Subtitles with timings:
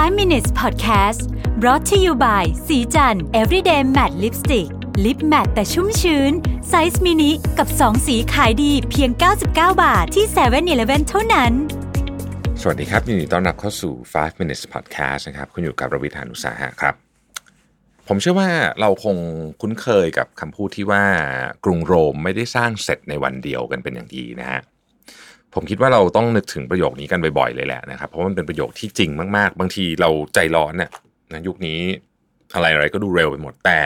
[0.00, 1.20] 5 minutes podcast
[1.60, 4.68] brought to you by ศรีจันทร์ everyday matte lipstick
[5.04, 6.32] lip matte แต่ชุ่มชื้น
[6.68, 9.46] ไซส์มินิกับ 2 สีขายดีเพียง 99
[9.82, 11.52] บาทที่7 e เ e ่ e อเท่านั้น
[12.60, 16.94] สวัสดีครับ ยินดีต้อนรับเข้าสู่ 5 minutes podcast นะครับ คุณอยู่กับรวิศ หาญอุตสาหะครับ
[18.08, 19.16] ผมเชื่อว่าเราคง
[19.60, 21.04] คุ้นเคยกับคำพูดที่ว่า
[21.64, 24.60] กรุงโรมไม่ได้สร้างเสร็จในวันเดียวกันเป็นอย่างดีนะฮะ
[25.54, 30.90] ผมคิดว่าเราต้องนึกถึงประโยคนี้กันบ่อยๆเลยแหละนะครับ เพราะมันเป็นประโยคที่จริงมากๆ บางทีเราใจร้อนเนี่ย
[31.32, 31.78] นะยุคนี้
[32.54, 33.78] อะไรอะไรก็ดูเร็วไปหมดแต่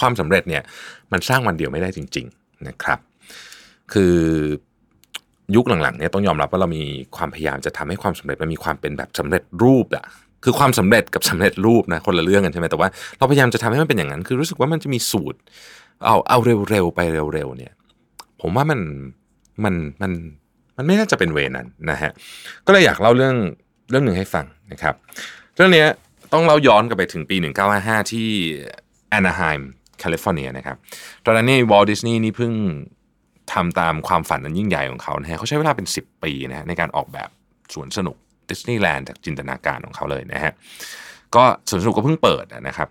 [0.00, 0.62] ความสำเร็จเนี่ย
[1.12, 2.98] มันสร้างวันเดียวไม่ได้จริง ๆนะครับ
[3.92, 4.16] คือ
[5.56, 6.82] ยุคหลังๆเนี่ยต้องยอมรับว่าเรามี
[7.16, 10.04] ความพยายามจะทำให้ความสำเร็จมันมีความเป็นแบบสำเร็จรูปอะ
[10.44, 15.38] คือความสำเร็จกับสำเร็จรูปนะคนละเรื่องกันใช่ไหมแต่ว่าเราพยายามจะทำให้มันเป็นอย่างนั้น คือรู้สึกว่ามันจะมีสูตร
[16.04, 16.38] เอาเอา
[16.70, 17.00] เร็วๆไป
[17.34, 17.72] เร็วๆเนี่ย
[18.40, 18.80] ผมว่ามัน
[19.64, 20.12] มันมัน
[20.76, 22.10] มันไม่น่าจะเป็น way นั้นนะฮะ
[22.66, 23.36] ก็เลยอยากเล่าเรื่อง
[23.90, 24.94] เรื่องหนึ่งให้ฟังนะครับ
[25.56, 25.84] เรื่องนี้
[26.32, 27.36] ต้องเล่าย้อนกลับไปถึงปี
[27.74, 28.28] 1955 ที่
[29.10, 30.76] แอนาไฮม์แคลิฟอร์เนียนะครับ
[31.24, 32.52] ตอนนั้นนี่วอลดิสนีย์นี่เพิ่ง
[33.52, 37.28] ทำตามความฝันอันยิ่งใหญ่ของเขานะฮะเขาใช้เวลาเป็น 10 ปีนะฮะในการออกแบบ
[37.74, 38.16] สวนสนุก
[38.50, 40.52] ดิสนีย์แลนด์จากจินตนาการของเขาเลยนะฮะ
[41.34, 42.88] ก็สวนสนุกก็เพิ่งเปิดนะครับ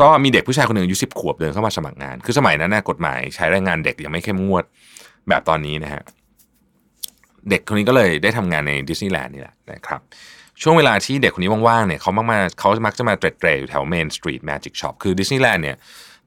[0.00, 4.64] ก็มีเด็กผู้ชายคนหนึ่งอายุสิบขวบเดินเข้ามาสมัครงาน คือสมัยนั้นนะกฎหมายใช้แรงงานเด็กยังไม่เข้มงวด
[5.28, 6.02] แบบตอนนี้นะฮะ
[7.50, 10.00] เด็กคนนี้ก็เลยได้ทำงานในดิสนีย์แลนด์นี่แหละนะครับ
[10.62, 15.76] ช่วงเวลาที่เด็กคนนี้ว่างๆเนี่ยเขามักมาเขามักจะมาเตร็ดเตร่อยู่แถว Main Street Magic Shop คือดิสนีย์แลนด์เนี่ย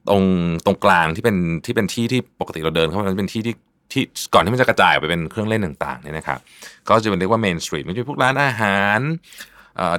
[0.08, 0.22] ตรง
[0.66, 3.54] ตรงกลางที่เป็นที่เป็นที่ที่ปกติเราเดินเข้ามาเป็นที่ที่
[3.92, 4.02] ที่
[4.34, 6.38] ก่อนที่มันจะกระจายไปเป็นเครื่องเล่นต่างๆเนี่ยนะครับ
[6.88, 9.00] ก็จะเป็นเรียกว่า Main Street มันจะพวกร้านอาหาร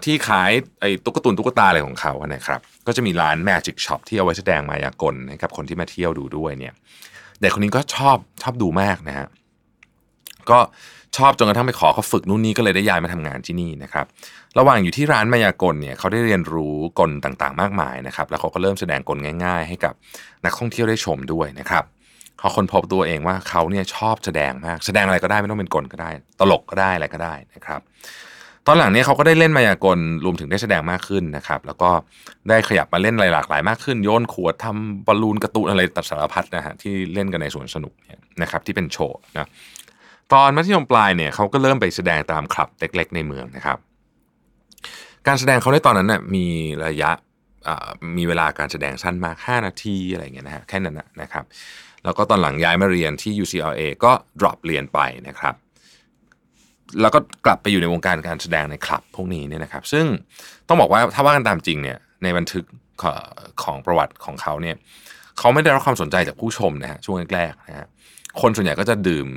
[0.05, 0.51] ที่ขาย
[0.81, 6.73] ไอ้ตุ๊กตุ่นตุ๊กตาอะไรของเขานะครับก็จะมีร้าน Magic Shop ที่เอาไว้แสดงมายากลให้กับคนที่มาเที่ยวดูด้วยเนี่ย
[7.41, 9.27] เด็กคนนี้ก็ชอบชอบดูมากนะฮะ
[10.49, 10.59] ก็
[11.17, 14.05] ชอบจนกระทั่งไปขอเขาฝึกนู่นนี่ก็เลยได้ย้ายมาทำงานที่นี่นะครับ
[14.57, 19.93] ระหว่างอยู่ที่ร้านมายากลเนี่ยเขาได้เรียนรู้กลต่างๆ มากมายนะครับ แล้วเขาก็เริ่มแสดงกลง่าย ๆ ให้กับ
[20.45, 21.83] นักท่องเที่ยวได้ชมด้วยนะครับ
[22.39, 26.09] เขาคนพบตัวเองว่าเขาเนี่ยชอบแสดงมาก แสดงอะไรก็ได้ไม่ต้องเป็นกลก็ได้
[26.39, 27.81] ตลกก็ได้อะไรก็ได้นะครับ
[28.67, 31.89] ตอนหลังเนี่ยเขาก็ได้เล่นมายากลรวมถึงได้แสดงมากขึ้นนะครับ แล้วก็
[32.49, 39.49] ได้ขยับมาเล่นอะไรหลากหลายมากขึ้น โยนขวดทำบอลลูนกระตูนอะไรตัดสารพัดนะฮะที่เล่นกันในสวนสนุกเนี่ยนะครับที่เป็นโชว์นะ
[40.33, 43.77] ตอนมัธยมปลายเนี่ยเขาก็เริ่มไปแสดงตามคลับเล็ก ๆ ในเมืองนะครับ
[45.27, 46.47] การแสดงเขาในตอนนั้นน่ยมี
[46.85, 47.11] ระยะ
[48.17, 51.45] มีเวลาการแสดงสั้นมาก 5 นาทีอะไรเงี้ยนะฮะแค่นั้นนะครับ
[52.03, 55.55] แล้วก็ตอนหลังย้ายมาเรียนที่ UCLA ก็ drop เรียนไปนะครับ
[57.01, 60.05] แล้วก็กลับไปอยู่ในวงการการแสดงในคลับพวกนี้เนี่ยนะครับ ซึ่ง
[60.67, 62.63] ต้องบอกว่าถ้าว่ากันตามจริงเนี่ยในบันทึก
[63.63, 64.75] ของประวัติของเขาเนี่ย
[65.39, 67.87] เขาไม่ได้รับความสนใจจากผู้ชมนะฮะช่วงแรกๆนะฮะ
[68.41, 69.27] คนส่วนใหญ่ก็จะดื่ม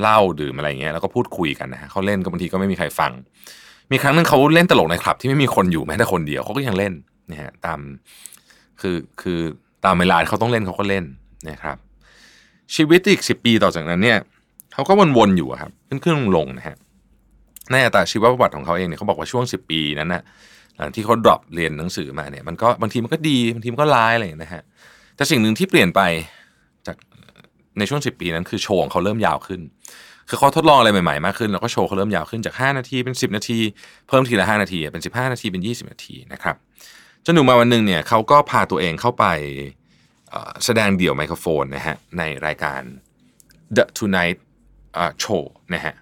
[0.00, 3.12] เหล้าดื่มอะไรเงี้ยแล้วก็พูดคุยกันนะฮะเขาเล่นก็บางทีก็ไม่มีใครฟัง
[3.90, 6.92] มีครั้งหนึ่งเขาเล่นตลกในคลับ ที่ไม่มีคนอยู่แม้แต่คนเดียวเขาก็ยังเล่น
[7.30, 7.80] นะฮะตาม
[8.80, 9.38] คือคือ
[9.84, 11.04] ตามเวลาเขาต้องเล่นเขาก็เล่น
[11.48, 11.76] นะครับ
[12.74, 14.18] ชีวิตอีกสิบปีต่อจากนั้นเนี่ย
[14.72, 16.76] เขาก็วนๆอยู่ครับขึ้นขึ้นลงนะฮะ
[17.72, 20.22] ในอัตราชีวประวัติของเขาเองเนี่ยเขาบอกว่าช่วงสิบปีนั้นนะ
[20.76, 24.62] หลังที่เขาดรอปเรียนหนังสือมาเนี่ยมันก็บางทีมันก็ดีบางทีมันก็ร้ายอะไรนะฮะ
[25.16, 26.00] แต่สิ่งหนึ่งที่เปลี่ยนไป
[26.86, 26.96] จาก
[27.78, 29.60] ในช่วงสิบปีนั้นคือโชว์ของเขาเริ่มยาวขึ้น
[30.28, 33.58] คือเขาทดลองอะไรใหม่ๆมากขึ้นแล้วก็โชว์เขาเริ่มยาวขึ้นจาก 5 นาทีเป็น 10 นาที
[34.08, 36.56] เพิ่มทีละ 5 นาที เป็น 15 นาทีเป็น 20 นาทีนะครับ
[37.24, 39.24] จนหนุ่มมาวันหนึ่งเนี่ยเขาก็พาตัวเองเข้าไป
[40.64, 42.80] แสดงเดี่ยวไมโครโฟนนะฮะในรายการ
[43.76, 44.38] The Tonight
[45.22, 45.44] Show
[45.74, 45.94] นะฮะ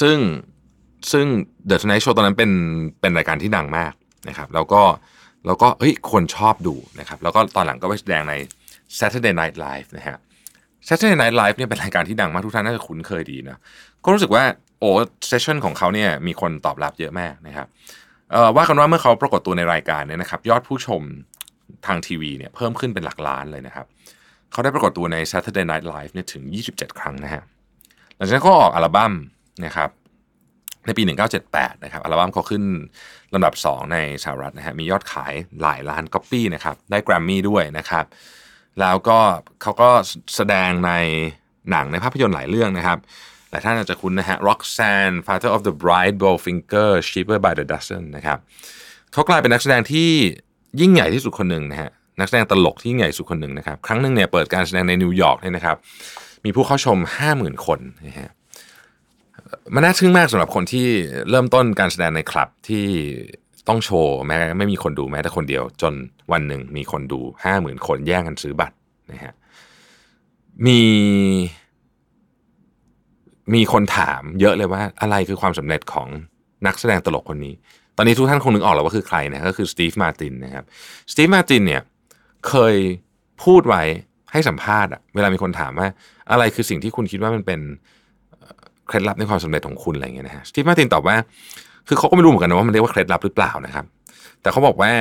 [0.00, 0.16] ซึ่ง
[1.12, 1.26] ซึ่ง
[1.68, 2.50] The Tonight Show ตอนนั้นเป็น
[3.00, 3.92] เป็นรายการที่ดังมาก
[4.28, 4.82] นะครับ แล้วก็
[5.46, 8.34] แล้วก็เฮ้ยคนชอบดูนะครับ แล้วก็ตอนหลังก็ไปแสดงใน
[8.98, 10.16] Saturday Night Live นะฮะ
[10.88, 13.58] Saturday Night Live เนี่ยเป็นรายการที่ดังมากทุกท่านน่าจะคุ้นเคยดีนะ
[14.04, 14.44] ก็รู้สึกว่า
[14.80, 14.90] โอ้
[15.28, 17.66] เซสชั่นของเขาเนี่ยมีคนตอบรับเยอะมากนะครับ
[18.56, 21.02] ว่ากันว่าเมื่อเขาปรากฏตัวในรายการเนี่ยนะครับ ยอดผู้ชม
[21.86, 23.86] ทางทีวีเนี่ยเพิ่มขึ้นเป็นหลักล้านเลยนะครับ
[24.52, 26.42] เขาได้ปรากฏตัวใน Saturday Night Live เนี่ยถึง
[26.72, 27.42] 27 ครั้งนะฮะ
[28.16, 29.12] หลังจากนั้นก็ออกอัลบั้ม
[29.64, 29.90] นะครับ
[30.86, 31.02] ในปี
[31.42, 32.64] 1978 นะครับ อัลบั้มเขาขึ้น
[33.34, 35.32] ลำดับ 2 ในสหรัฐนะฮะ มียอดขาย
[35.62, 38.04] หลายล้านก๊อปปี้นะครับ ได้แกรมมี่ด้วยนะครับ
[38.80, 39.18] แล้วก็
[39.62, 39.90] เขาก็
[40.36, 40.92] แสดงใน
[41.70, 42.98] หนังในภาพยนตร์หลายเรื่องนะครับ
[43.50, 48.38] หลายท่านอาจจะคุ้นนะฮะ Roxanne Father of the Bride Bowfinger Cheaper by the Dozen นะครับ
[49.12, 50.10] เขากลายเป็นนักแสดงที่
[50.80, 51.90] ยิ่งใหญ่ที่สุดคนหนึ่งนะฮะ
[52.20, 55.76] นักแสดงตลกที่ยิ่งใหญ่สุดคนหนึ่งนะครับ ครั้งหนึ่งเนี่ยเปิดการแสดงในนิวยอร์กเนี่ยนะครับ
[56.44, 56.98] มีผู้เข้าชม
[57.32, 58.30] 50,000 คนนะฮะ
[59.74, 60.86] มันน่าทึ่งมากสำหรับคนที่
[61.30, 62.86] เริ่มต้นการแสดงในคลับที่
[63.68, 65.94] ต้องโชว์แม้ไม่มีคนดูแม้แต่คนเดียว จน
[66.32, 68.76] วันหนึ่งมีคนดูห้าหมื่นคนแย่งกันซื้อบัตร
[69.12, 69.34] นะฮะ
[70.66, 70.80] มี
[73.54, 76.08] มีคนถามเยอะเลยว่าอะไรคือความสำเร็จของ
[76.66, 77.54] นักแสดงตลกคนนี้
[77.96, 80.64] ตอนนี้ทุกท่านคงนึกออกแล้วว่าคือใครนะก็คือสตีฟมาตินนะครับ
[81.12, 81.82] สตีฟมาตินเนี่ย
[82.48, 82.76] เคย
[83.44, 83.82] พูดไว้
[84.32, 85.88] ให้สัมภาษณ์อะเวลามีคนถามว่า
[86.30, 87.60] อะไรคือสิ่งที่คุณคิดว่ามันเป็น
[88.92, 91.16] เคล็ดลับในความสำเร็จของคุณอะไรเงี้ยนะฮะสตีฟมาร์ตินตอบว่า
[91.88, 93.84] คือเขาก็ไม่รู้เหมือนกันนะว่ามันเรียกว่าเคล็ดลับหรือเปล่านะครับ
[94.42, 94.92] แต่เขาบอกว่า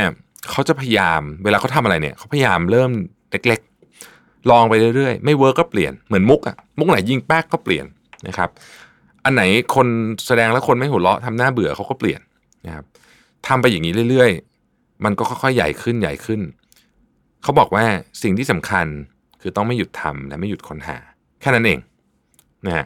[0.51, 2.91] เขาจะพยายามเวลาเขาทำอะไรเนี่ยเขาพยายามเริ่ม
[3.31, 7.85] เล็กๆ ลองไปเรื่อยๆ ไม่ work ก็เปลี่ยนเหมือนมุกอะมุกไหนยิงแป๊กก็เปลี่ยน
[8.27, 8.49] นะครับ
[9.25, 9.43] อันไหน
[9.75, 9.87] คน
[10.27, 12.19] แสดงแล้วคนไม่หัวเราะทำหน้าเบื่อเขาก็เปลี่ยน
[12.65, 12.85] นะครับ
[13.47, 16.41] ทำไปอย่างนี้เรื่อยๆ มันก็ค่อยๆใหญ่ขึ้นใหญ่ขึ้น
[17.43, 17.85] เขาบอกว่า
[18.23, 18.85] สิ่งที่สำคัญ
[19.41, 20.97] คือต้องไม่หยุดทำและไม่หยุดค้นหา
[21.41, 21.79] แค่นั้นเอง
[22.65, 22.85] นะฮะ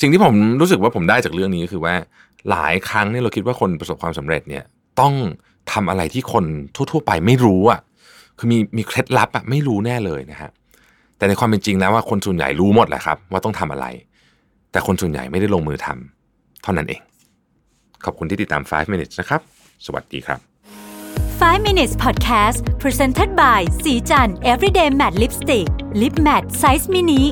[0.00, 1.94] สิ่งที่ผมรู้สึกว่าผมได้จากเรื่องนี้ก็คือว่า
[2.50, 4.64] หลายครั้งเนี่ยเราคิดว่าคนประสบความสำเร็จเนี่ย
[5.00, 5.14] ต้อง
[5.72, 6.44] ทำอะไรที่คน
[6.74, 7.80] ทั่ว ๆ ไปไม่รู้อะ
[8.38, 10.50] คือมีมีเคล็ดลับอะไม่รู้แน่เลยนะฮะ
[11.16, 13.86] แต่ในความเป็นจริงแล้วว่าคนส่วนใหญ่รู้หมดแหละครับ ว่าต้องทำอะไร
[14.72, 17.00] แต่คนส่วนใหญ่ไม่ได้ลงมือทำเท่านั้นเอง
[18.04, 19.40] ขอบคุณที่ติดตาม 5 minutes นะครับ
[19.86, 20.40] สวัสดีครับ
[21.40, 25.68] 5 minutes podcast presented by สีจัน everyday matte lipstick
[26.00, 27.22] lip matte size mini